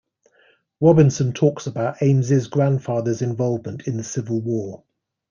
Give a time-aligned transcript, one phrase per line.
[0.79, 4.81] Robinson talks about Ames's grandfather's involvement in the civil war.